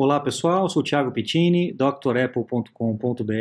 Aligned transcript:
Olá 0.00 0.20
pessoal, 0.20 0.68
sou 0.68 0.80
o 0.80 0.84
Thiago 0.84 1.10
Pittini, 1.10 1.72
drapple.com.br 1.72 3.32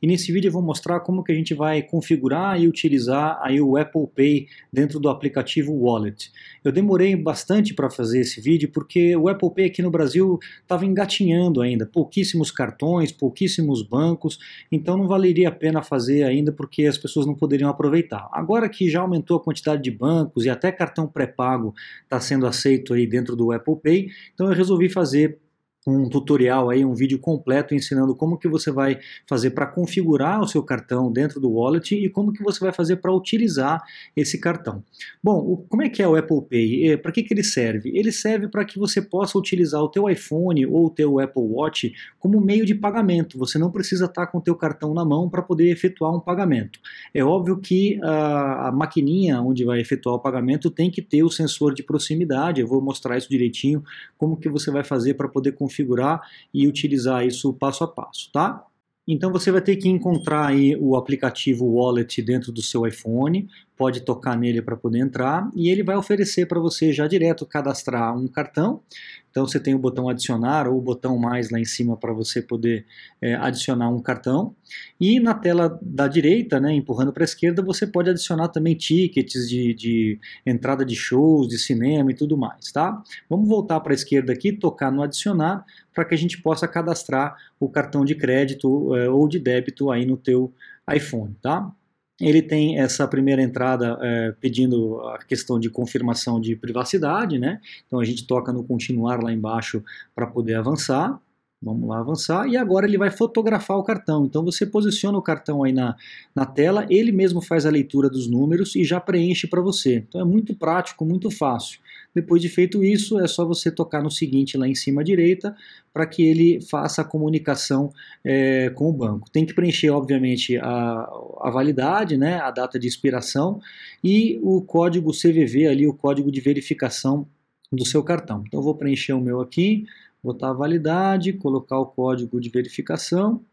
e 0.00 0.06
nesse 0.06 0.32
vídeo 0.32 0.48
eu 0.48 0.52
vou 0.52 0.62
mostrar 0.62 1.00
como 1.00 1.22
que 1.22 1.30
a 1.30 1.34
gente 1.34 1.52
vai 1.52 1.82
configurar 1.82 2.58
e 2.58 2.66
utilizar 2.66 3.38
aí 3.42 3.60
o 3.60 3.76
Apple 3.76 4.06
Pay 4.06 4.46
dentro 4.72 4.98
do 4.98 5.10
aplicativo 5.10 5.74
Wallet. 5.74 6.32
Eu 6.64 6.72
demorei 6.72 7.14
bastante 7.14 7.74
para 7.74 7.90
fazer 7.90 8.20
esse 8.20 8.40
vídeo 8.40 8.70
porque 8.72 9.14
o 9.14 9.28
Apple 9.28 9.50
Pay 9.54 9.66
aqui 9.66 9.82
no 9.82 9.90
Brasil 9.90 10.38
estava 10.62 10.86
engatinhando 10.86 11.60
ainda, 11.60 11.84
pouquíssimos 11.84 12.50
cartões, 12.50 13.12
pouquíssimos 13.12 13.82
bancos, 13.82 14.38
então 14.72 14.96
não 14.96 15.06
valeria 15.06 15.50
a 15.50 15.52
pena 15.52 15.82
fazer 15.82 16.22
ainda 16.22 16.50
porque 16.50 16.86
as 16.86 16.96
pessoas 16.96 17.26
não 17.26 17.34
poderiam 17.34 17.68
aproveitar. 17.68 18.26
Agora 18.32 18.70
que 18.70 18.88
já 18.88 19.02
aumentou 19.02 19.36
a 19.36 19.44
quantidade 19.44 19.82
de 19.82 19.90
bancos 19.90 20.46
e 20.46 20.48
até 20.48 20.72
cartão 20.72 21.06
pré-pago 21.06 21.74
está 22.04 22.18
sendo 22.18 22.46
aceito 22.46 22.94
aí 22.94 23.06
dentro 23.06 23.36
do 23.36 23.52
Apple 23.52 23.76
Pay, 23.76 24.08
então 24.32 24.46
eu 24.46 24.54
resolvi 24.54 24.88
fazer 24.88 25.38
um 25.86 26.08
tutorial 26.08 26.68
aí, 26.68 26.84
um 26.84 26.94
vídeo 26.94 27.18
completo 27.18 27.74
ensinando 27.74 28.14
como 28.14 28.36
que 28.36 28.48
você 28.48 28.70
vai 28.70 28.98
fazer 29.26 29.50
para 29.50 29.66
configurar 29.66 30.40
o 30.40 30.46
seu 30.46 30.62
cartão 30.62 31.10
dentro 31.10 31.40
do 31.40 31.50
wallet 31.50 31.94
e 31.94 32.08
como 32.10 32.32
que 32.32 32.42
você 32.42 32.60
vai 32.60 32.72
fazer 32.72 32.96
para 32.96 33.12
utilizar 33.12 33.82
esse 34.14 34.38
cartão. 34.38 34.84
Bom, 35.22 35.64
como 35.68 35.82
é 35.82 35.88
que 35.88 36.02
é 36.02 36.08
o 36.08 36.16
Apple 36.16 36.42
Pay? 36.42 36.90
É, 36.90 36.96
para 36.98 37.10
que, 37.12 37.22
que 37.22 37.32
ele 37.32 37.42
serve? 37.42 37.90
Ele 37.94 38.12
serve 38.12 38.48
para 38.48 38.64
que 38.64 38.78
você 38.78 39.00
possa 39.00 39.38
utilizar 39.38 39.80
o 39.80 39.88
teu 39.88 40.08
iPhone 40.08 40.66
ou 40.66 40.86
o 40.86 40.90
teu 40.90 41.18
Apple 41.18 41.42
Watch 41.42 41.92
como 42.18 42.40
meio 42.40 42.66
de 42.66 42.74
pagamento. 42.74 43.38
Você 43.38 43.58
não 43.58 43.70
precisa 43.70 44.04
estar 44.04 44.26
com 44.26 44.38
o 44.38 44.42
teu 44.42 44.54
cartão 44.54 44.92
na 44.92 45.04
mão 45.04 45.30
para 45.30 45.40
poder 45.40 45.70
efetuar 45.70 46.14
um 46.14 46.20
pagamento. 46.20 46.78
É 47.14 47.24
óbvio 47.24 47.58
que 47.58 47.98
a, 48.02 48.68
a 48.68 48.72
maquininha 48.72 49.40
onde 49.40 49.64
vai 49.64 49.80
efetuar 49.80 50.16
o 50.16 50.20
pagamento 50.20 50.70
tem 50.70 50.90
que 50.90 51.00
ter 51.00 51.22
o 51.22 51.30
sensor 51.30 51.72
de 51.72 51.82
proximidade. 51.82 52.60
Eu 52.60 52.66
vou 52.66 52.82
mostrar 52.82 53.16
isso 53.16 53.30
direitinho, 53.30 53.82
como 54.18 54.36
que 54.36 54.48
você 54.48 54.70
vai 54.70 54.84
fazer 54.84 55.14
para 55.14 55.28
poder 55.28 55.52
configurar 55.52 55.69
configurar 55.70 56.20
e 56.52 56.66
utilizar 56.66 57.24
isso 57.24 57.52
passo 57.54 57.84
a 57.84 57.88
passo, 57.88 58.30
tá? 58.32 58.66
Então 59.06 59.32
você 59.32 59.50
vai 59.50 59.60
ter 59.60 59.76
que 59.76 59.88
encontrar 59.88 60.46
aí 60.46 60.76
o 60.76 60.96
aplicativo 60.96 61.66
Wallet 61.66 62.20
dentro 62.22 62.52
do 62.52 62.62
seu 62.62 62.86
iPhone, 62.86 63.48
pode 63.80 64.02
tocar 64.02 64.36
nele 64.36 64.60
para 64.60 64.76
poder 64.76 64.98
entrar 64.98 65.50
e 65.56 65.70
ele 65.70 65.82
vai 65.82 65.96
oferecer 65.96 66.44
para 66.44 66.60
você 66.60 66.92
já 66.92 67.06
direto 67.06 67.46
cadastrar 67.46 68.14
um 68.14 68.28
cartão. 68.28 68.82
Então 69.30 69.46
você 69.46 69.58
tem 69.58 69.74
o 69.74 69.78
botão 69.78 70.06
adicionar 70.06 70.68
ou 70.68 70.76
o 70.76 70.82
botão 70.82 71.16
mais 71.16 71.48
lá 71.48 71.58
em 71.58 71.64
cima 71.64 71.96
para 71.96 72.12
você 72.12 72.42
poder 72.42 72.84
é, 73.22 73.36
adicionar 73.36 73.88
um 73.88 73.98
cartão. 73.98 74.54
E 75.00 75.18
na 75.18 75.32
tela 75.32 75.78
da 75.80 76.06
direita, 76.06 76.60
né, 76.60 76.74
empurrando 76.74 77.10
para 77.10 77.22
a 77.22 77.24
esquerda, 77.24 77.62
você 77.62 77.86
pode 77.86 78.10
adicionar 78.10 78.48
também 78.48 78.74
tickets 78.74 79.48
de, 79.48 79.72
de 79.72 80.20
entrada 80.44 80.84
de 80.84 80.94
shows, 80.94 81.48
de 81.48 81.56
cinema 81.56 82.10
e 82.10 82.14
tudo 82.14 82.36
mais, 82.36 82.70
tá? 82.70 83.02
Vamos 83.30 83.48
voltar 83.48 83.80
para 83.80 83.94
a 83.94 83.94
esquerda 83.94 84.30
aqui, 84.30 84.52
tocar 84.52 84.92
no 84.92 85.02
adicionar 85.02 85.64
para 85.94 86.04
que 86.04 86.14
a 86.14 86.18
gente 86.18 86.42
possa 86.42 86.68
cadastrar 86.68 87.34
o 87.58 87.66
cartão 87.66 88.04
de 88.04 88.14
crédito 88.14 88.94
é, 88.94 89.08
ou 89.08 89.26
de 89.26 89.38
débito 89.38 89.90
aí 89.90 90.04
no 90.04 90.18
teu 90.18 90.52
iPhone, 90.94 91.34
tá? 91.40 91.72
Ele 92.20 92.42
tem 92.42 92.78
essa 92.78 93.06
primeira 93.08 93.42
entrada 93.42 93.98
é, 94.02 94.34
pedindo 94.40 95.00
a 95.08 95.18
questão 95.18 95.58
de 95.58 95.70
confirmação 95.70 96.40
de 96.40 96.54
privacidade, 96.54 97.38
né? 97.38 97.60
Então 97.86 97.98
a 97.98 98.04
gente 98.04 98.26
toca 98.26 98.52
no 98.52 98.62
continuar 98.62 99.22
lá 99.22 99.32
embaixo 99.32 99.82
para 100.14 100.26
poder 100.26 100.54
avançar. 100.54 101.18
Vamos 101.62 101.88
lá 101.88 102.00
avançar. 102.00 102.48
E 102.48 102.56
agora 102.56 102.86
ele 102.86 102.96
vai 102.96 103.10
fotografar 103.10 103.76
o 103.76 103.82
cartão. 103.82 104.24
Então 104.24 104.42
você 104.42 104.64
posiciona 104.64 105.18
o 105.18 105.22
cartão 105.22 105.62
aí 105.62 105.72
na, 105.72 105.94
na 106.34 106.46
tela, 106.46 106.86
ele 106.88 107.12
mesmo 107.12 107.42
faz 107.42 107.66
a 107.66 107.70
leitura 107.70 108.08
dos 108.08 108.26
números 108.26 108.74
e 108.74 108.82
já 108.82 108.98
preenche 108.98 109.46
para 109.46 109.60
você. 109.60 109.96
Então 110.08 110.20
é 110.20 110.24
muito 110.24 110.54
prático, 110.54 111.04
muito 111.04 111.30
fácil. 111.30 111.78
Depois 112.14 112.42
de 112.42 112.48
feito 112.48 112.82
isso, 112.82 113.20
é 113.20 113.26
só 113.26 113.44
você 113.44 113.70
tocar 113.70 114.02
no 114.02 114.10
seguinte 114.10 114.56
lá 114.56 114.66
em 114.66 114.74
cima 114.74 115.00
à 115.00 115.04
direita 115.04 115.54
para 115.92 116.06
que 116.06 116.22
ele 116.22 116.60
faça 116.60 117.02
a 117.02 117.04
comunicação 117.04 117.92
é, 118.24 118.70
com 118.70 118.88
o 118.88 118.92
banco. 118.92 119.30
Tem 119.30 119.46
que 119.46 119.54
preencher, 119.54 119.90
obviamente, 119.90 120.56
a, 120.58 121.08
a 121.40 121.50
validade, 121.50 122.16
né, 122.16 122.40
a 122.40 122.50
data 122.50 122.78
de 122.78 122.88
expiração 122.88 123.60
e 124.02 124.40
o 124.42 124.60
código 124.60 125.12
CVV 125.12 125.66
ali, 125.68 125.86
o 125.86 125.94
código 125.94 126.30
de 126.30 126.40
verificação 126.40 127.26
do 127.72 127.84
seu 127.86 128.02
cartão. 128.02 128.42
Então 128.46 128.62
vou 128.62 128.74
preencher 128.74 129.12
o 129.12 129.20
meu 129.20 129.40
aqui, 129.40 129.86
botar 130.22 130.50
a 130.50 130.54
validade, 130.54 131.32
colocar 131.32 131.78
o 131.78 131.86
código 131.86 132.40
de 132.40 132.48
verificação. 132.48 133.44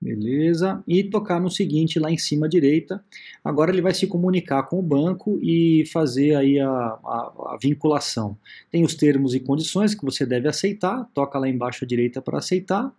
Beleza. 0.00 0.82
E 0.86 1.02
tocar 1.02 1.40
no 1.40 1.50
seguinte 1.50 1.98
lá 1.98 2.10
em 2.10 2.16
cima 2.16 2.46
à 2.46 2.48
direita. 2.48 3.02
Agora 3.44 3.72
ele 3.72 3.82
vai 3.82 3.92
se 3.92 4.06
comunicar 4.06 4.62
com 4.64 4.78
o 4.78 4.82
banco 4.82 5.38
e 5.42 5.84
fazer 5.92 6.36
aí 6.36 6.60
a, 6.60 6.68
a, 6.68 7.52
a, 7.54 7.58
vinculação. 7.60 8.38
Tem 8.70 8.84
os 8.84 8.94
termos 8.94 9.34
e 9.34 9.40
condições 9.40 9.96
que 9.96 10.04
você 10.04 10.24
deve 10.24 10.48
aceitar. 10.48 11.04
Toca 11.12 11.38
lá 11.38 11.48
embaixo 11.48 11.84
à 11.84 11.88
direita 11.88 12.22
para 12.22 12.38
aceitar. 12.38 12.92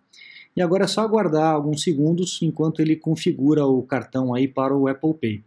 E 0.56 0.62
agora 0.62 0.84
é 0.84 0.88
só 0.88 1.02
aguardar 1.02 1.54
alguns 1.54 1.84
segundos 1.84 2.40
enquanto 2.42 2.82
ele 2.82 2.98
configura 2.98 3.66
o 3.66 3.82
cartão 3.84 4.34
aí 4.34 4.48
para 4.48 4.76
o 4.76 4.88
Apple 4.88 5.14
Pay. 5.14 5.44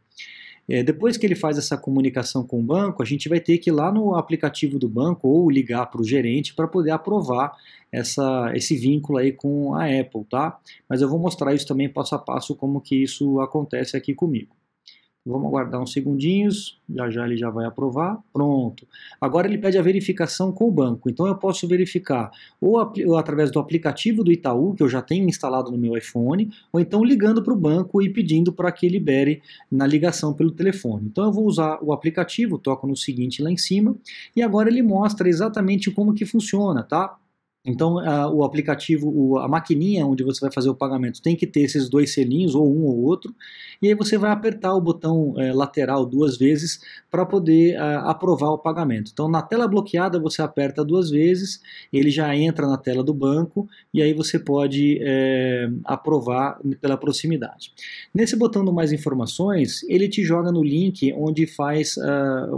É, 0.69 0.83
depois 0.83 1.17
que 1.17 1.27
ele 1.27 1.35
faz 1.35 1.59
essa 1.59 1.77
comunicação 1.77 2.47
com 2.47 2.61
o 2.61 2.63
banco, 2.63 3.03
a 3.03 3.07
gente 3.07 3.29
vai 3.29 3.41
ter 3.41 3.59
que 3.59 3.71
ir 3.71 3.73
lá 3.73 3.91
no 3.91 4.15
aplicativo 4.15 4.79
do 4.79 4.89
banco 4.89 5.29
ou 5.29 5.51
ligar 5.51 5.87
para 5.87 6.01
o 6.01 6.05
gerente 6.05 6.55
para 6.55 6.69
poder 6.69 6.93
aprovar 6.93 7.57
essa, 7.91 8.53
esse 8.55 8.77
vínculo 8.77 9.19
aí 9.19 9.33
com 9.33 9.75
a 9.75 9.85
Apple, 9.85 10.25
tá? 10.31 10.59
Mas 10.89 11.03
eu 11.03 11.09
vou 11.09 11.19
mostrar 11.19 11.53
isso 11.55 11.67
também 11.67 11.89
passo 11.89 12.15
a 12.15 12.19
passo 12.19 12.55
como 12.55 12.81
que 12.81 12.97
isso 12.97 13.41
acontece 13.41 13.97
aqui 13.97 14.15
comigo. 14.15 14.55
Vamos 15.25 15.47
aguardar 15.47 15.81
uns 15.81 15.93
segundinhos, 15.93 16.81
já 16.93 17.09
já 17.09 17.25
ele 17.25 17.37
já 17.37 17.49
vai 17.49 17.65
aprovar. 17.65 18.19
Pronto. 18.33 18.87
Agora 19.21 19.47
ele 19.47 19.57
pede 19.57 19.79
a 19.79 19.83
verificação 19.83 20.51
com 20.51 20.67
o 20.67 20.71
banco. 20.71 21.09
Então 21.09 21.29
eu 21.29 21.37
posso 21.37 21.69
verificar 21.69 22.31
ou, 22.61 22.93
ou 23.07 23.17
através 23.17 23.51
do 23.51 23.61
aplicativo 23.61 24.25
do 24.25 24.33
Itaú, 24.33 24.75
que 24.75 24.83
eu 24.83 24.89
já 24.89 25.01
tenho 25.01 25.29
instalado 25.29 25.71
no 25.71 25.79
meu 25.79 25.97
iPhone, 25.97 26.51
ou 26.73 26.81
então 26.81 27.05
ligando 27.05 27.41
para 27.41 27.53
o 27.53 27.57
banco 27.57 28.03
e 28.03 28.11
pedindo 28.11 28.53
para 28.53 28.73
que 28.73 28.89
libere 28.89 29.41
na 29.71 29.87
ligação 29.87 30.35
pelo 30.35 30.51
telefone. 30.51 31.07
Então 31.07 31.25
eu 31.25 31.33
vou 31.33 31.47
usar 31.47 31.79
o 31.81 31.93
aplicativo, 31.93 32.59
toco 32.59 32.87
no 32.89 32.97
seguinte 32.97 33.43
lá 33.43 33.51
em 33.51 33.57
cima, 33.57 33.95
e 34.35 34.43
agora 34.43 34.69
ele 34.69 34.83
mostra 34.83 35.29
exatamente 35.29 35.89
como 35.91 36.15
que 36.15 36.27
funciona, 36.27 36.83
tá? 36.83 37.17
Então, 37.65 37.99
a, 38.01 38.29
o 38.29 38.43
aplicativo, 38.43 39.09
o, 39.09 39.39
a 39.39 39.47
maquininha 39.47 40.05
onde 40.05 40.25
você 40.25 40.41
vai 40.41 40.51
fazer 40.51 40.69
o 40.69 40.75
pagamento 40.75 41.23
tem 41.23 41.37
que 41.37 41.47
ter 41.47 41.61
esses 41.61 41.89
dois 41.89 42.13
selinhos, 42.13 42.57
ou 42.57 42.69
um 42.69 42.83
ou 42.83 43.03
outro, 43.03 43.33
e 43.81 43.87
aí 43.87 43.95
você 43.95 44.19
vai 44.19 44.33
apertar 44.33 44.75
o 44.75 44.81
botão 44.81 45.35
é, 45.39 45.53
lateral 45.53 46.05
duas 46.05 46.37
vezes 46.37 46.81
para 47.09 47.25
poder 47.25 47.77
a, 47.77 48.11
aprovar 48.11 48.51
o 48.51 48.59
pagamento. 48.59 49.11
Então, 49.13 49.29
na 49.29 49.43
tela 49.43 49.69
bloqueada, 49.69 50.19
você 50.19 50.43
aperta 50.43 50.85
duas 50.85 51.11
vezes, 51.11 51.61
ele 51.93 52.11
já 52.11 52.35
entra 52.37 52.67
na 52.67 52.77
tela 52.77 53.03
do 53.03 53.15
banco, 53.15 53.69
e 53.95 54.03
aí 54.03 54.13
você 54.13 54.41
pode 54.41 54.99
é, 55.01 55.71
aprovar 55.85 56.61
pela 56.81 56.97
proximidade. 56.97 57.73
Nesse 58.13 58.35
botão 58.35 58.65
do 58.65 58.73
Mais 58.73 58.91
Informações, 58.91 59.85
ele 59.85 60.09
te 60.09 60.25
joga 60.25 60.51
no 60.51 60.65
link 60.65 61.13
onde, 61.13 61.47
faz, 61.47 61.95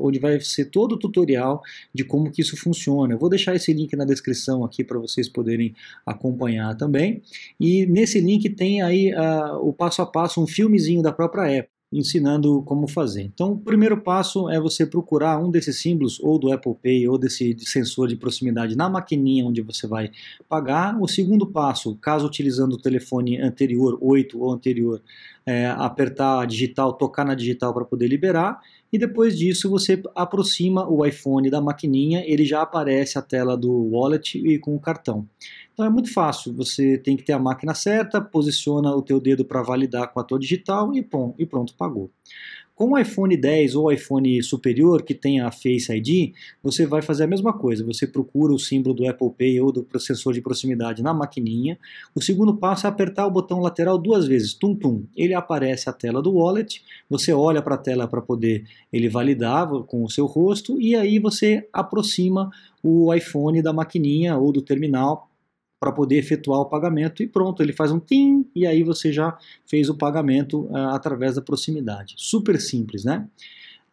onde 0.00 0.18
vai 0.18 0.40
ser 0.40 0.66
todo 0.66 0.92
o 0.92 0.98
tutorial 0.98 1.62
de 1.92 2.04
como 2.04 2.30
que 2.30 2.40
isso 2.40 2.56
funciona. 2.56 3.12
Eu 3.12 3.18
vou 3.18 3.28
deixar 3.28 3.54
esse 3.54 3.72
link 3.72 3.94
na 3.96 4.04
descrição 4.04 4.64
aqui 4.64 4.82
para 4.94 5.00
vocês 5.00 5.28
poderem 5.28 5.74
acompanhar 6.06 6.76
também. 6.76 7.20
E 7.58 7.84
nesse 7.86 8.20
link 8.20 8.48
tem 8.50 8.80
aí 8.80 9.12
uh, 9.12 9.56
o 9.60 9.72
passo 9.72 10.02
a 10.02 10.06
passo, 10.06 10.40
um 10.40 10.46
filmezinho 10.46 11.02
da 11.02 11.12
própria 11.12 11.60
Apple 11.60 11.74
ensinando 11.92 12.60
como 12.62 12.88
fazer. 12.88 13.22
Então, 13.22 13.52
o 13.52 13.58
primeiro 13.58 13.96
passo 13.96 14.50
é 14.50 14.58
você 14.58 14.84
procurar 14.84 15.38
um 15.38 15.48
desses 15.48 15.80
símbolos, 15.80 16.18
ou 16.20 16.38
do 16.38 16.52
Apple 16.52 16.74
Pay, 16.82 17.08
ou 17.08 17.16
desse 17.16 17.56
sensor 17.60 18.08
de 18.08 18.16
proximidade 18.16 18.76
na 18.76 18.88
maquininha 18.88 19.46
onde 19.46 19.62
você 19.62 19.86
vai 19.86 20.10
pagar. 20.48 21.00
O 21.00 21.06
segundo 21.06 21.46
passo, 21.46 21.96
caso 21.96 22.26
utilizando 22.26 22.72
o 22.72 22.80
telefone 22.80 23.40
anterior, 23.40 23.96
8 24.00 24.42
ou 24.42 24.52
anterior, 24.52 25.00
é, 25.46 25.66
apertar 25.66 26.40
a 26.40 26.46
digital, 26.46 26.92
tocar 26.94 27.24
na 27.24 27.34
digital 27.34 27.72
para 27.72 27.84
poder 27.84 28.08
liberar. 28.08 28.60
E 28.94 28.98
depois 28.98 29.36
disso 29.36 29.68
você 29.68 30.00
aproxima 30.14 30.88
o 30.88 31.04
iPhone 31.04 31.50
da 31.50 31.60
maquininha, 31.60 32.22
ele 32.24 32.44
já 32.44 32.62
aparece 32.62 33.18
a 33.18 33.22
tela 33.22 33.56
do 33.56 33.90
wallet 33.90 34.38
e 34.38 34.56
com 34.56 34.72
o 34.76 34.78
cartão. 34.78 35.28
Então 35.72 35.84
é 35.84 35.90
muito 35.90 36.14
fácil, 36.14 36.54
você 36.54 36.96
tem 36.96 37.16
que 37.16 37.24
ter 37.24 37.32
a 37.32 37.38
máquina 37.40 37.74
certa, 37.74 38.20
posiciona 38.20 38.94
o 38.94 39.02
teu 39.02 39.18
dedo 39.18 39.44
para 39.44 39.62
validar 39.62 40.12
com 40.12 40.20
a 40.20 40.22
tua 40.22 40.38
digital 40.38 40.94
e, 40.94 41.02
pronto, 41.02 41.34
e 41.36 41.44
pronto, 41.44 41.74
pagou. 41.74 42.08
Com 42.74 42.90
o 42.90 42.98
iPhone 42.98 43.36
10 43.36 43.76
ou 43.76 43.92
iPhone 43.92 44.42
superior 44.42 45.04
que 45.04 45.14
tem 45.14 45.40
a 45.40 45.52
Face 45.52 45.92
ID, 45.92 46.34
você 46.60 46.84
vai 46.84 47.02
fazer 47.02 47.22
a 47.22 47.26
mesma 47.28 47.52
coisa. 47.52 47.84
Você 47.84 48.04
procura 48.04 48.52
o 48.52 48.58
símbolo 48.58 48.92
do 48.92 49.08
Apple 49.08 49.30
Pay 49.30 49.60
ou 49.60 49.70
do 49.70 49.84
processor 49.84 50.32
de 50.32 50.40
proximidade 50.40 51.00
na 51.00 51.14
maquininha. 51.14 51.78
O 52.16 52.20
segundo 52.20 52.56
passo 52.56 52.88
é 52.88 52.90
apertar 52.90 53.28
o 53.28 53.30
botão 53.30 53.60
lateral 53.60 53.96
duas 53.96 54.26
vezes, 54.26 54.54
tum 54.54 54.74
tum. 54.74 55.04
Ele 55.16 55.34
aparece 55.34 55.88
a 55.88 55.92
tela 55.92 56.20
do 56.20 56.34
wallet. 56.34 56.82
Você 57.08 57.32
olha 57.32 57.62
para 57.62 57.76
a 57.76 57.78
tela 57.78 58.08
para 58.08 58.20
poder 58.20 58.64
ele 58.92 59.08
validar 59.08 59.68
com 59.84 60.02
o 60.02 60.10
seu 60.10 60.26
rosto 60.26 60.80
e 60.80 60.96
aí 60.96 61.20
você 61.20 61.68
aproxima 61.72 62.50
o 62.82 63.14
iPhone 63.14 63.62
da 63.62 63.72
maquininha 63.72 64.36
ou 64.36 64.50
do 64.50 64.60
terminal 64.60 65.30
para 65.84 65.92
poder 65.92 66.16
efetuar 66.16 66.60
o 66.60 66.64
pagamento 66.64 67.22
e 67.22 67.26
pronto, 67.26 67.62
ele 67.62 67.74
faz 67.74 67.92
um 67.92 68.00
tim 68.00 68.48
e 68.56 68.66
aí 68.66 68.82
você 68.82 69.12
já 69.12 69.36
fez 69.66 69.90
o 69.90 69.94
pagamento 69.94 70.62
uh, 70.62 70.88
através 70.94 71.34
da 71.34 71.42
proximidade. 71.42 72.14
Super 72.16 72.58
simples, 72.58 73.04
né? 73.04 73.28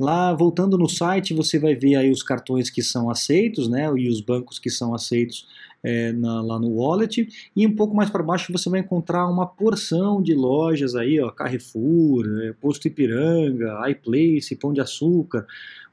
Lá, 0.01 0.33
voltando 0.33 0.79
no 0.79 0.89
site, 0.89 1.31
você 1.31 1.59
vai 1.59 1.75
ver 1.75 1.95
aí 1.95 2.09
os 2.09 2.23
cartões 2.23 2.71
que 2.71 2.81
são 2.81 3.07
aceitos, 3.07 3.69
né, 3.69 3.87
e 3.95 4.09
os 4.09 4.19
bancos 4.19 4.57
que 4.57 4.71
são 4.71 4.95
aceitos 4.95 5.45
é, 5.83 6.11
na, 6.11 6.41
lá 6.41 6.57
no 6.57 6.69
wallet, 6.69 7.29
e 7.55 7.67
um 7.67 7.75
pouco 7.75 7.95
mais 7.95 8.09
para 8.09 8.23
baixo 8.23 8.51
você 8.51 8.67
vai 8.67 8.79
encontrar 8.79 9.27
uma 9.27 9.45
porção 9.45 10.19
de 10.19 10.33
lojas 10.33 10.95
aí, 10.95 11.19
ó, 11.19 11.29
Carrefour, 11.29 12.25
é, 12.41 12.53
Posto 12.53 12.87
Ipiranga, 12.87 13.79
iPlace, 13.91 14.55
Pão 14.55 14.73
de 14.73 14.81
Açúcar, 14.81 15.45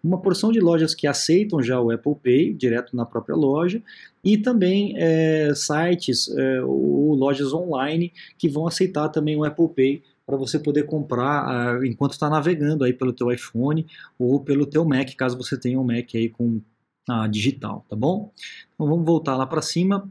uma 0.02 0.18
porção 0.18 0.50
de 0.50 0.58
lojas 0.58 0.94
que 0.94 1.06
aceitam 1.06 1.62
já 1.62 1.78
o 1.78 1.90
Apple 1.90 2.14
Pay 2.14 2.54
direto 2.54 2.96
na 2.96 3.04
própria 3.04 3.36
loja. 3.36 3.82
E 4.24 4.38
também 4.38 4.94
é, 4.96 5.52
sites 5.54 6.28
é, 6.36 6.62
ou 6.62 7.14
lojas 7.14 7.52
online 7.52 8.12
que 8.38 8.48
vão 8.48 8.66
aceitar 8.66 9.08
também 9.08 9.36
o 9.36 9.44
Apple 9.44 9.68
Pay 9.68 10.02
para 10.28 10.36
você 10.36 10.58
poder 10.58 10.82
comprar 10.84 11.78
uh, 11.78 11.84
enquanto 11.86 12.12
está 12.12 12.28
navegando 12.28 12.84
aí 12.84 12.92
pelo 12.92 13.14
teu 13.14 13.32
iPhone 13.32 13.86
ou 14.18 14.38
pelo 14.38 14.66
teu 14.66 14.84
Mac, 14.84 15.08
caso 15.16 15.38
você 15.38 15.58
tenha 15.58 15.80
um 15.80 15.84
Mac 15.84 16.14
aí 16.14 16.28
com 16.28 16.60
a 17.08 17.24
uh, 17.24 17.28
digital, 17.28 17.82
tá 17.88 17.96
bom? 17.96 18.30
Então 18.74 18.86
vamos 18.86 19.06
voltar 19.06 19.36
lá 19.36 19.46
para 19.46 19.62
cima 19.62 20.06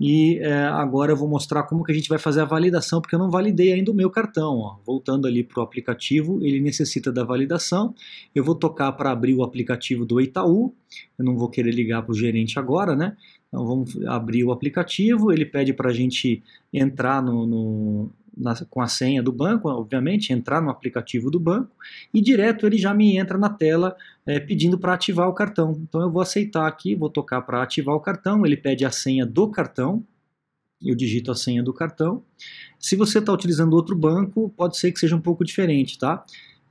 e 0.00 0.40
é, 0.40 0.52
agora 0.64 1.12
eu 1.12 1.16
vou 1.16 1.28
mostrar 1.28 1.62
como 1.62 1.84
que 1.84 1.92
a 1.92 1.94
gente 1.94 2.08
vai 2.08 2.18
fazer 2.18 2.40
a 2.40 2.44
validação, 2.44 3.00
porque 3.00 3.14
eu 3.14 3.20
não 3.20 3.30
validei 3.30 3.72
ainda 3.72 3.92
o 3.92 3.94
meu 3.94 4.10
cartão. 4.10 4.58
Ó. 4.58 4.76
Voltando 4.84 5.28
ali 5.28 5.44
para 5.44 5.60
o 5.60 5.62
aplicativo, 5.62 6.44
ele 6.44 6.58
necessita 6.58 7.12
da 7.12 7.22
validação. 7.22 7.94
Eu 8.34 8.42
vou 8.42 8.56
tocar 8.56 8.90
para 8.90 9.12
abrir 9.12 9.36
o 9.36 9.44
aplicativo 9.44 10.04
do 10.04 10.20
Itaú. 10.20 10.74
Eu 11.16 11.24
não 11.24 11.36
vou 11.36 11.48
querer 11.48 11.70
ligar 11.70 12.02
para 12.02 12.10
o 12.10 12.16
gerente 12.16 12.58
agora, 12.58 12.96
né? 12.96 13.16
Então 13.46 13.64
vamos 13.64 13.96
abrir 14.08 14.42
o 14.42 14.50
aplicativo. 14.50 15.32
Ele 15.32 15.46
pede 15.46 15.72
para 15.72 15.90
a 15.90 15.94
gente 15.94 16.42
entrar 16.72 17.22
no, 17.22 17.46
no 17.46 18.10
na, 18.36 18.54
com 18.70 18.80
a 18.80 18.88
senha 18.88 19.22
do 19.22 19.32
banco, 19.32 19.68
obviamente, 19.68 20.32
entrar 20.32 20.60
no 20.60 20.70
aplicativo 20.70 21.30
do 21.30 21.38
banco 21.38 21.70
e 22.12 22.20
direto 22.20 22.66
ele 22.66 22.78
já 22.78 22.94
me 22.94 23.16
entra 23.16 23.36
na 23.36 23.50
tela 23.50 23.96
é, 24.26 24.40
pedindo 24.40 24.78
para 24.78 24.94
ativar 24.94 25.28
o 25.28 25.34
cartão. 25.34 25.78
Então 25.82 26.00
eu 26.00 26.10
vou 26.10 26.22
aceitar 26.22 26.66
aqui, 26.66 26.94
vou 26.94 27.10
tocar 27.10 27.42
para 27.42 27.62
ativar 27.62 27.94
o 27.94 28.00
cartão, 28.00 28.44
ele 28.46 28.56
pede 28.56 28.84
a 28.84 28.90
senha 28.90 29.26
do 29.26 29.48
cartão, 29.50 30.04
eu 30.82 30.94
digito 30.94 31.30
a 31.30 31.34
senha 31.34 31.62
do 31.62 31.72
cartão. 31.72 32.22
Se 32.78 32.96
você 32.96 33.18
está 33.18 33.32
utilizando 33.32 33.74
outro 33.74 33.94
banco, 33.94 34.52
pode 34.56 34.76
ser 34.76 34.92
que 34.92 34.98
seja 34.98 35.14
um 35.14 35.20
pouco 35.20 35.44
diferente, 35.44 35.98
tá? 35.98 36.24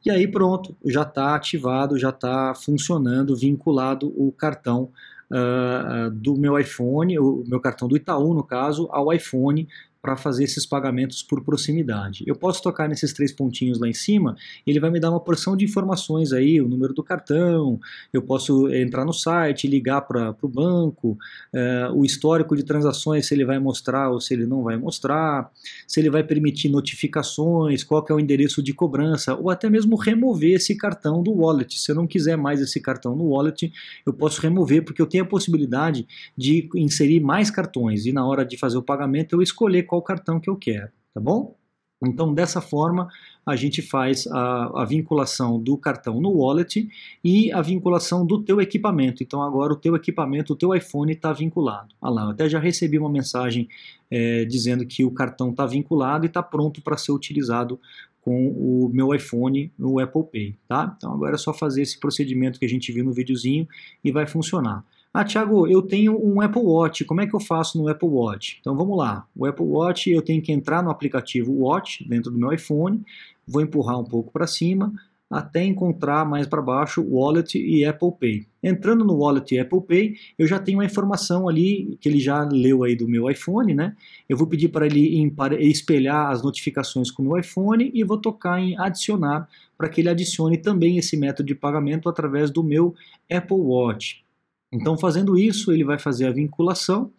E 0.03 0.09
aí 0.09 0.27
pronto, 0.27 0.75
já 0.85 1.03
está 1.03 1.35
ativado, 1.35 1.97
já 1.97 2.09
está 2.09 2.53
funcionando, 2.55 3.35
vinculado 3.35 4.11
o 4.17 4.31
cartão 4.31 4.89
uh, 5.31 6.09
do 6.11 6.35
meu 6.35 6.59
iPhone, 6.59 7.17
o 7.19 7.43
meu 7.47 7.59
cartão 7.59 7.87
do 7.87 7.95
Itaú, 7.95 8.33
no 8.33 8.43
caso, 8.43 8.89
ao 8.91 9.13
iPhone 9.13 9.67
para 10.01 10.15
fazer 10.15 10.43
esses 10.43 10.65
pagamentos 10.65 11.21
por 11.21 11.43
proximidade. 11.43 12.23
Eu 12.25 12.35
posso 12.35 12.61
tocar 12.61 12.89
nesses 12.89 13.13
três 13.13 13.31
pontinhos 13.31 13.79
lá 13.79 13.87
em 13.87 13.93
cima, 13.93 14.35
ele 14.65 14.79
vai 14.79 14.89
me 14.89 14.99
dar 14.99 15.11
uma 15.11 15.19
porção 15.19 15.55
de 15.55 15.63
informações 15.63 16.33
aí, 16.33 16.59
o 16.59 16.67
número 16.67 16.93
do 16.93 17.03
cartão, 17.03 17.79
eu 18.11 18.21
posso 18.21 18.67
entrar 18.73 19.05
no 19.05 19.13
site, 19.13 19.67
ligar 19.67 20.01
para 20.01 20.35
o 20.41 20.47
banco, 20.47 21.17
é, 21.53 21.89
o 21.93 22.03
histórico 22.03 22.55
de 22.55 22.63
transações, 22.63 23.27
se 23.27 23.33
ele 23.33 23.45
vai 23.45 23.59
mostrar 23.59 24.09
ou 24.09 24.19
se 24.19 24.33
ele 24.33 24.45
não 24.45 24.63
vai 24.63 24.75
mostrar, 24.77 25.51
se 25.87 25.99
ele 25.99 26.09
vai 26.09 26.23
permitir 26.23 26.69
notificações, 26.69 27.83
qual 27.83 28.05
é 28.09 28.13
o 28.13 28.19
endereço 28.19 28.63
de 28.63 28.73
cobrança, 28.73 29.35
ou 29.35 29.49
até 29.49 29.69
mesmo 29.69 29.95
remover 29.95 30.55
esse 30.55 30.75
cartão 30.75 31.21
do 31.21 31.31
wallet. 31.31 31.79
Se 31.79 31.91
eu 31.91 31.95
não 31.95 32.07
quiser 32.07 32.35
mais 32.35 32.59
esse 32.59 32.79
cartão 32.79 33.15
no 33.15 33.29
wallet, 33.29 33.71
eu 34.05 34.13
posso 34.13 34.41
remover, 34.41 34.83
porque 34.83 35.01
eu 35.01 35.05
tenho 35.05 35.23
a 35.23 35.27
possibilidade 35.27 36.07
de 36.35 36.67
inserir 36.75 37.19
mais 37.19 37.51
cartões, 37.51 38.05
e 38.05 38.11
na 38.11 38.25
hora 38.25 38.43
de 38.43 38.57
fazer 38.57 38.77
o 38.77 38.81
pagamento 38.81 39.35
eu 39.35 39.41
escolher 39.41 39.83
qual 39.91 40.01
cartão 40.01 40.39
que 40.39 40.49
eu 40.49 40.55
quero, 40.55 40.89
tá 41.13 41.19
bom? 41.19 41.53
Então, 42.01 42.33
dessa 42.33 42.61
forma, 42.61 43.09
a 43.45 43.57
gente 43.57 43.81
faz 43.81 44.25
a, 44.25 44.81
a, 44.81 44.85
vinculação 44.85 45.59
do 45.59 45.77
cartão 45.77 46.19
no 46.21 46.31
wallet 46.31 46.89
e 47.21 47.51
a 47.51 47.61
vinculação 47.61 48.25
do 48.25 48.41
teu 48.41 48.61
equipamento. 48.61 49.21
Então, 49.21 49.43
agora 49.43 49.73
o 49.73 49.75
teu 49.75 49.93
equipamento, 49.95 50.53
o 50.53 50.55
teu 50.55 50.73
iPhone 50.73 51.11
está 51.11 51.33
vinculado. 51.33 51.93
Ah 52.01 52.09
lá, 52.09 52.23
eu 52.23 52.29
até 52.29 52.47
já 52.49 52.57
recebi 52.57 52.97
uma 52.97 53.09
mensagem 53.09 53.67
é, 54.09 54.45
dizendo 54.45 54.85
que 54.85 55.03
o 55.03 55.11
cartão 55.11 55.51
está 55.51 55.65
vinculado 55.65 56.25
e 56.25 56.27
está 56.27 56.41
pronto 56.41 56.81
para 56.81 56.97
ser 56.97 57.11
utilizado 57.11 57.77
com 58.21 58.47
o 58.47 58.89
meu 58.93 59.13
iPhone 59.13 59.73
no 59.77 59.99
Apple 59.99 60.23
Pay, 60.23 60.55
tá? 60.67 60.95
Então, 60.97 61.13
agora 61.13 61.35
é 61.35 61.37
só 61.37 61.53
fazer 61.53 61.81
esse 61.81 61.99
procedimento 61.99 62.57
que 62.57 62.65
a 62.65 62.69
gente 62.69 62.93
viu 62.93 63.03
no 63.03 63.11
videozinho 63.11 63.67
e 64.01 64.11
vai 64.11 64.25
funcionar. 64.25 64.85
Ah, 65.13 65.25
Thiago, 65.25 65.67
eu 65.67 65.81
tenho 65.81 66.17
um 66.17 66.39
Apple 66.39 66.61
Watch, 66.61 67.03
como 67.03 67.19
é 67.19 67.27
que 67.27 67.35
eu 67.35 67.39
faço 67.41 67.77
no 67.77 67.89
Apple 67.89 68.07
Watch? 68.07 68.57
Então 68.61 68.77
vamos 68.77 68.97
lá, 68.97 69.27
o 69.35 69.45
Apple 69.45 69.65
Watch 69.65 70.09
eu 70.09 70.21
tenho 70.21 70.41
que 70.41 70.53
entrar 70.53 70.81
no 70.81 70.89
aplicativo 70.89 71.51
Watch 71.51 72.07
dentro 72.07 72.31
do 72.31 72.39
meu 72.39 72.53
iPhone, 72.53 73.03
vou 73.45 73.61
empurrar 73.61 73.99
um 73.99 74.05
pouco 74.05 74.31
para 74.31 74.47
cima 74.47 74.93
até 75.31 75.63
encontrar 75.63 76.25
mais 76.25 76.45
para 76.45 76.61
baixo 76.61 77.01
Wallet 77.01 77.57
e 77.57 77.85
Apple 77.85 78.11
Pay. 78.19 78.47
Entrando 78.61 79.05
no 79.05 79.15
Wallet 79.15 79.55
e 79.55 79.59
Apple 79.59 79.81
Pay, 79.81 80.15
eu 80.37 80.45
já 80.45 80.59
tenho 80.59 80.81
a 80.81 80.85
informação 80.85 81.47
ali 81.47 81.97
que 82.01 82.09
ele 82.09 82.19
já 82.19 82.43
leu 82.43 82.83
aí 82.83 82.95
do 82.95 83.07
meu 83.07 83.29
iPhone, 83.29 83.73
né? 83.73 83.95
Eu 84.27 84.35
vou 84.35 84.45
pedir 84.45 84.67
para 84.67 84.85
ele 84.85 85.31
espelhar 85.61 86.31
as 86.31 86.43
notificações 86.43 87.09
com 87.09 87.23
o 87.23 87.25
meu 87.27 87.37
iPhone 87.37 87.89
e 87.93 88.03
vou 88.03 88.17
tocar 88.17 88.59
em 88.59 88.77
adicionar 88.77 89.47
para 89.77 89.87
que 89.87 90.01
ele 90.01 90.09
adicione 90.09 90.57
também 90.57 90.97
esse 90.97 91.15
método 91.15 91.47
de 91.47 91.55
pagamento 91.55 92.09
através 92.09 92.51
do 92.51 92.61
meu 92.61 92.93
Apple 93.31 93.57
Watch. 93.57 94.25
Então, 94.71 94.97
fazendo 94.97 95.37
isso, 95.37 95.71
ele 95.71 95.83
vai 95.83 95.99
fazer 95.99 96.25
a 96.27 96.31
vinculação 96.31 97.11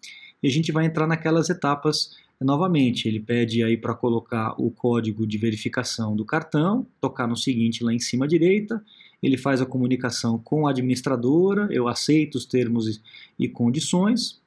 e 0.43 0.49
a 0.49 0.51
gente 0.51 0.73
vai 0.73 0.87
entrar 0.87 1.07
naquelas 1.07 1.51
etapas 1.51 2.17
novamente. 2.41 3.07
Ele 3.07 3.21
pede 3.21 3.63
aí 3.63 3.77
para 3.77 3.95
colocar 3.95 4.55
o 4.59 4.71
código 4.71 5.27
de 5.27 5.39
verificação 5.39 6.17
do 6.17 6.25
cartão, 6.25 6.87
tocar 7.01 7.27
no 7.27 7.37
seguinte 7.37 7.85
lá 7.85 7.93
em 7.93 7.99
cima 7.99 8.25
à 8.25 8.29
direita, 8.29 8.83
ele 9.23 9.39
faz 9.39 9.61
a 9.61 9.67
comunicação 9.67 10.39
com 10.39 10.67
a 10.67 10.71
administradora, 10.71 11.69
eu 11.71 11.87
aceito 11.87 12.35
os 12.35 12.45
termos 12.45 13.01
e 13.39 13.49
condições, 13.49 14.43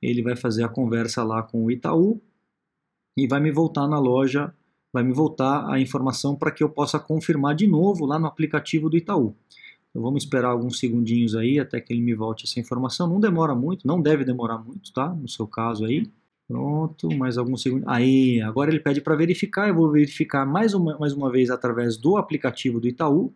ele 0.00 0.22
vai 0.22 0.34
fazer 0.34 0.64
a 0.64 0.68
conversa 0.68 1.22
lá 1.22 1.42
com 1.42 1.64
o 1.64 1.70
Itaú 1.70 2.20
e 3.16 3.26
vai 3.26 3.40
me 3.40 3.50
voltar 3.50 3.86
na 3.86 3.98
loja, 3.98 4.54
vai 4.92 5.02
me 5.02 5.12
voltar 5.12 5.68
a 5.68 5.78
informação 5.78 6.34
para 6.34 6.50
que 6.50 6.62
eu 6.62 6.68
possa 6.68 6.98
confirmar 6.98 7.54
de 7.54 7.66
novo 7.66 8.06
lá 8.06 8.18
no 8.18 8.26
aplicativo 8.26 8.88
do 8.88 8.96
Itaú. 8.96 9.34
Então 9.96 10.04
vamos 10.04 10.24
esperar 10.24 10.50
alguns 10.50 10.78
segundinhos 10.78 11.34
aí 11.34 11.58
até 11.58 11.80
que 11.80 11.90
ele 11.90 12.02
me 12.02 12.14
volte 12.14 12.44
essa 12.44 12.60
informação. 12.60 13.08
Não 13.08 13.18
demora 13.18 13.54
muito, 13.54 13.86
não 13.86 13.98
deve 13.98 14.26
demorar 14.26 14.58
muito, 14.58 14.92
tá? 14.92 15.08
No 15.08 15.26
seu 15.26 15.46
caso 15.46 15.86
aí. 15.86 16.06
Pronto, 16.46 17.08
mais 17.16 17.38
alguns 17.38 17.62
segundos. 17.62 17.88
Aí, 17.88 18.42
agora 18.42 18.70
ele 18.70 18.78
pede 18.78 19.00
para 19.00 19.16
verificar. 19.16 19.68
Eu 19.68 19.74
vou 19.74 19.90
verificar 19.90 20.44
mais 20.44 20.74
uma, 20.74 20.98
mais 20.98 21.14
uma 21.14 21.32
vez 21.32 21.48
através 21.48 21.96
do 21.96 22.18
aplicativo 22.18 22.78
do 22.78 22.86
Itaú. 22.86 23.32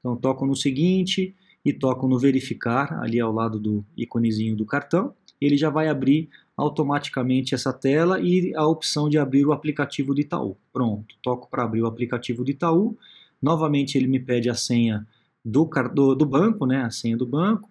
Então 0.00 0.16
toco 0.16 0.44
no 0.44 0.56
seguinte 0.56 1.32
e 1.64 1.72
toco 1.72 2.08
no 2.08 2.18
verificar 2.18 2.92
ali 3.00 3.20
ao 3.20 3.32
lado 3.32 3.60
do 3.60 3.84
íconezinho 3.96 4.56
do 4.56 4.66
cartão. 4.66 5.14
Ele 5.40 5.56
já 5.56 5.70
vai 5.70 5.88
abrir 5.88 6.28
automaticamente 6.56 7.54
essa 7.54 7.72
tela 7.72 8.20
e 8.20 8.52
a 8.56 8.66
opção 8.66 9.08
de 9.08 9.16
abrir 9.16 9.46
o 9.46 9.52
aplicativo 9.52 10.12
do 10.12 10.20
Itaú. 10.20 10.56
Pronto, 10.72 11.14
toco 11.22 11.48
para 11.48 11.62
abrir 11.62 11.82
o 11.82 11.86
aplicativo 11.86 12.42
do 12.42 12.50
Itaú. 12.50 12.98
Novamente 13.40 13.96
ele 13.96 14.08
me 14.08 14.18
pede 14.18 14.50
a 14.50 14.54
senha 14.54 15.06
do, 15.44 15.68
do, 15.92 16.14
do 16.14 16.26
banco, 16.26 16.66
né, 16.66 16.82
a 16.82 16.90
senha 16.90 17.16
do 17.16 17.26
banco. 17.26 17.70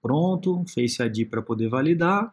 Pronto, 0.00 0.64
Face 0.72 1.02
ID 1.02 1.28
para 1.28 1.42
poder 1.42 1.68
validar. 1.68 2.32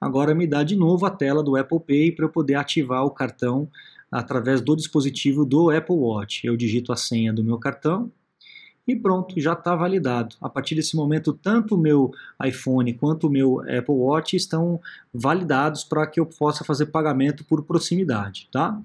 Agora 0.00 0.34
me 0.34 0.46
dá 0.46 0.62
de 0.62 0.76
novo 0.76 1.04
a 1.04 1.10
tela 1.10 1.42
do 1.42 1.56
Apple 1.56 1.80
Pay 1.80 2.12
para 2.12 2.24
eu 2.24 2.30
poder 2.30 2.54
ativar 2.54 3.04
o 3.04 3.10
cartão 3.10 3.68
através 4.10 4.60
do 4.60 4.74
dispositivo 4.74 5.44
do 5.44 5.70
Apple 5.70 5.94
Watch. 5.94 6.46
Eu 6.46 6.56
digito 6.56 6.92
a 6.92 6.96
senha 6.96 7.32
do 7.32 7.44
meu 7.44 7.58
cartão 7.58 8.10
e 8.90 8.96
pronto, 8.96 9.38
já 9.40 9.52
está 9.52 9.76
validado. 9.76 10.36
A 10.40 10.48
partir 10.48 10.74
desse 10.74 10.96
momento, 10.96 11.32
tanto 11.32 11.74
o 11.74 11.78
meu 11.78 12.10
iPhone 12.44 12.92
quanto 12.94 13.26
o 13.26 13.30
meu 13.30 13.60
Apple 13.60 13.94
Watch 13.94 14.36
estão 14.36 14.80
validados 15.12 15.84
para 15.84 16.06
que 16.06 16.18
eu 16.18 16.26
possa 16.26 16.64
fazer 16.64 16.86
pagamento 16.86 17.44
por 17.44 17.62
proximidade, 17.62 18.48
tá? 18.50 18.80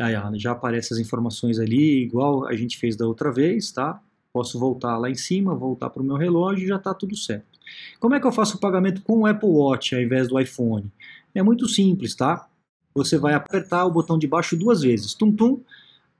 Aí 0.00 0.14
já 0.34 0.52
aparecem 0.52 0.94
as 0.96 1.00
informações 1.00 1.58
ali, 1.58 2.02
igual 2.02 2.46
a 2.46 2.54
gente 2.54 2.78
fez 2.78 2.96
da 2.96 3.06
outra 3.06 3.32
vez, 3.32 3.72
tá? 3.72 4.00
Posso 4.32 4.58
voltar 4.58 4.98
lá 4.98 5.08
em 5.08 5.14
cima, 5.14 5.54
voltar 5.54 5.90
para 5.90 6.02
o 6.02 6.04
meu 6.04 6.16
relógio 6.16 6.64
e 6.64 6.68
já 6.68 6.76
está 6.76 6.92
tudo 6.92 7.16
certo. 7.16 7.58
Como 8.00 8.14
é 8.14 8.20
que 8.20 8.26
eu 8.26 8.32
faço 8.32 8.56
o 8.56 8.60
pagamento 8.60 9.02
com 9.02 9.20
o 9.20 9.26
Apple 9.26 9.48
Watch 9.48 9.94
ao 9.94 10.00
invés 10.00 10.28
do 10.28 10.38
iPhone? 10.38 10.90
É 11.34 11.42
muito 11.42 11.68
simples, 11.68 12.14
tá? 12.14 12.48
Você 12.94 13.18
vai 13.18 13.34
apertar 13.34 13.84
o 13.84 13.90
botão 13.90 14.18
de 14.18 14.26
baixo 14.26 14.56
duas 14.56 14.82
vezes, 14.82 15.14
tum 15.14 15.32
tum, 15.32 15.60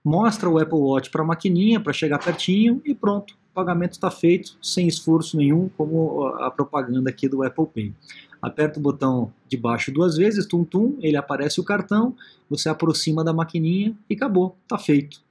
mostra 0.04 0.48
o 0.48 0.58
Apple 0.58 0.78
Watch 0.78 1.10
para 1.10 1.22
a 1.22 1.26
maquininha 1.26 1.80
para 1.80 1.92
chegar 1.92 2.18
pertinho 2.18 2.80
e 2.84 2.94
pronto, 2.94 3.34
o 3.34 3.54
pagamento 3.54 3.92
está 3.92 4.10
feito 4.10 4.56
sem 4.60 4.88
esforço 4.88 5.36
nenhum, 5.36 5.68
como 5.76 6.26
a 6.26 6.50
propaganda 6.50 7.10
aqui 7.10 7.28
do 7.28 7.42
Apple 7.42 7.66
Pay 7.66 7.94
aperta 8.44 8.78
o 8.78 8.82
botão 8.82 9.32
de 9.48 9.56
baixo 9.56 9.90
duas 9.90 10.16
vezes, 10.16 10.46
tum 10.46 10.64
tum, 10.64 10.96
ele 11.00 11.16
aparece 11.16 11.60
o 11.60 11.64
cartão, 11.64 12.14
você 12.48 12.68
aproxima 12.68 13.24
da 13.24 13.32
maquininha 13.32 13.96
e 14.08 14.14
acabou, 14.14 14.56
está 14.64 14.78
feito. 14.78 15.24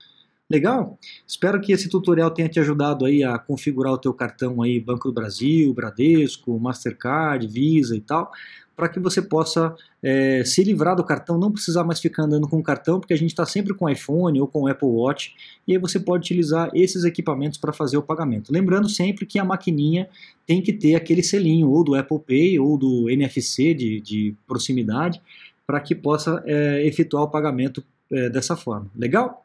Legal? 0.49 0.99
Espero 1.25 1.59
que 1.59 1.71
esse 1.71 1.89
tutorial 1.89 2.29
tenha 2.29 2.49
te 2.49 2.59
ajudado 2.59 3.05
aí 3.05 3.23
a 3.23 3.39
configurar 3.39 3.93
o 3.93 3.97
teu 3.97 4.13
cartão 4.13 4.61
aí 4.61 4.79
Banco 4.79 5.07
do 5.07 5.13
Brasil, 5.13 5.73
Bradesco, 5.73 6.59
Mastercard, 6.59 7.47
Visa 7.47 7.95
e 7.95 8.01
tal, 8.01 8.31
para 8.75 8.89
que 8.89 8.99
você 8.99 9.21
possa 9.21 9.75
é, 10.01 10.43
se 10.43 10.63
livrar 10.63 10.95
do 10.95 11.03
cartão, 11.03 11.37
não 11.37 11.51
precisar 11.51 11.83
mais 11.83 11.99
ficar 11.99 12.23
andando 12.23 12.47
com 12.47 12.57
o 12.57 12.63
cartão, 12.63 12.99
porque 12.99 13.13
a 13.13 13.17
gente 13.17 13.29
está 13.29 13.45
sempre 13.45 13.73
com 13.73 13.89
iPhone 13.89 14.39
ou 14.41 14.47
com 14.47 14.67
Apple 14.67 14.87
Watch, 14.87 15.35
e 15.67 15.73
aí 15.73 15.77
você 15.77 15.99
pode 15.99 16.21
utilizar 16.21 16.69
esses 16.73 17.03
equipamentos 17.03 17.57
para 17.57 17.71
fazer 17.71 17.97
o 17.97 18.01
pagamento. 18.01 18.51
Lembrando 18.51 18.89
sempre 18.89 19.25
que 19.25 19.37
a 19.37 19.45
maquininha 19.45 20.09
tem 20.45 20.61
que 20.61 20.73
ter 20.73 20.95
aquele 20.95 21.21
selinho, 21.21 21.69
ou 21.69 21.83
do 21.83 21.95
Apple 21.95 22.19
Pay, 22.19 22.59
ou 22.59 22.77
do 22.77 23.09
NFC 23.09 23.73
de, 23.73 24.01
de 24.01 24.35
proximidade, 24.47 25.21
para 25.65 25.79
que 25.79 25.95
possa 25.95 26.43
é, 26.45 26.85
efetuar 26.85 27.23
o 27.23 27.29
pagamento 27.29 27.83
é, 28.11 28.29
dessa 28.29 28.55
forma. 28.55 28.89
Legal? 28.95 29.42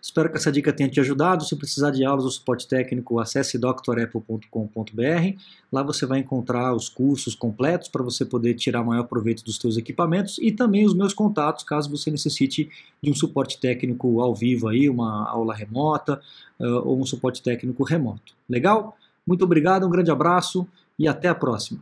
Espero 0.00 0.30
que 0.30 0.36
essa 0.36 0.52
dica 0.52 0.72
tenha 0.72 0.88
te 0.88 1.00
ajudado. 1.00 1.44
Se 1.44 1.56
precisar 1.56 1.90
de 1.90 2.04
aulas 2.04 2.24
ou 2.24 2.30
suporte 2.30 2.66
técnico, 2.66 3.18
acesse 3.18 3.58
drapple.com.br. 3.58 5.40
Lá 5.72 5.82
você 5.82 6.06
vai 6.06 6.20
encontrar 6.20 6.74
os 6.74 6.88
cursos 6.88 7.34
completos 7.34 7.88
para 7.88 8.02
você 8.02 8.24
poder 8.24 8.54
tirar 8.54 8.82
maior 8.84 9.04
proveito 9.04 9.44
dos 9.44 9.56
seus 9.56 9.76
equipamentos 9.76 10.38
e 10.38 10.52
também 10.52 10.84
os 10.84 10.94
meus 10.94 11.14
contatos, 11.14 11.64
caso 11.64 11.90
você 11.90 12.10
necessite 12.10 12.68
de 13.02 13.10
um 13.10 13.14
suporte 13.14 13.58
técnico 13.58 14.20
ao 14.20 14.34
vivo 14.34 14.68
aí, 14.68 14.88
uma 14.88 15.28
aula 15.28 15.54
remota 15.54 16.20
uh, 16.58 16.88
ou 16.88 17.00
um 17.00 17.06
suporte 17.06 17.42
técnico 17.42 17.82
remoto. 17.84 18.34
Legal? 18.48 18.96
Muito 19.26 19.44
obrigado, 19.44 19.86
um 19.86 19.90
grande 19.90 20.10
abraço 20.10 20.66
e 20.98 21.06
até 21.08 21.28
a 21.28 21.34
próxima. 21.34 21.80